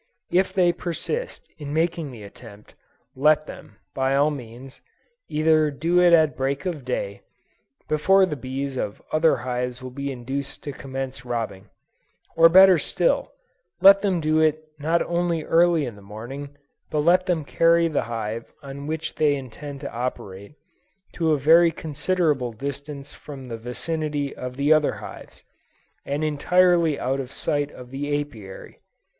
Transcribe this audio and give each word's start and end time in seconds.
If 0.31 0.51
they 0.51 0.73
persist 0.73 1.47
in 1.59 1.75
making 1.75 2.09
the 2.09 2.23
attempt, 2.23 2.73
let 3.15 3.45
them, 3.45 3.75
by 3.93 4.15
all 4.15 4.31
means, 4.31 4.81
either 5.29 5.69
do 5.69 5.99
it 6.01 6.11
at 6.11 6.35
break 6.35 6.65
of 6.65 6.83
day, 6.83 7.21
before 7.87 8.25
the 8.25 8.35
bees 8.35 8.77
of 8.77 8.99
other 9.11 9.37
hives 9.45 9.83
will 9.83 9.91
be 9.91 10.11
induced 10.11 10.63
to 10.63 10.71
commence 10.71 11.23
robbing; 11.23 11.69
or 12.35 12.49
better 12.49 12.79
still, 12.79 13.33
let 13.79 14.01
them 14.01 14.19
do 14.19 14.39
it 14.39 14.67
not 14.79 15.03
only 15.03 15.43
early 15.43 15.85
in 15.85 15.95
the 15.95 16.01
morning, 16.01 16.57
but 16.89 17.01
let 17.01 17.27
them 17.27 17.45
carry 17.45 17.87
the 17.87 18.05
hive 18.09 18.51
on 18.63 18.87
which 18.87 19.13
they 19.13 19.35
intend 19.35 19.81
to 19.81 19.93
operate, 19.93 20.55
to 21.13 21.31
a 21.31 21.37
very 21.37 21.69
considerable 21.69 22.51
distance 22.53 23.13
from 23.13 23.49
the 23.49 23.57
vicinity 23.59 24.35
of 24.35 24.57
the 24.57 24.73
other 24.73 24.93
hives, 24.93 25.43
and 26.07 26.23
entirely 26.23 26.99
out 26.99 27.19
of 27.19 27.31
sight 27.31 27.69
of 27.69 27.91
the 27.91 28.19
Apiary. 28.19 28.79